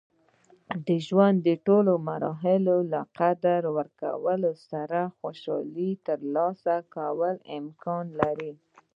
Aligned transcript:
د 0.85 0.87
ژوند 1.07 1.37
د 1.47 1.49
ټول 1.65 1.85
مراحل 2.07 2.65
له 2.93 3.01
قدر 3.19 3.61
کولو 4.01 4.51
سره 4.69 4.99
خوشحالي 5.19 5.91
ترلاسه 6.07 6.75
کول 6.95 7.35
امکان 7.59 8.05
لري. 8.19 8.51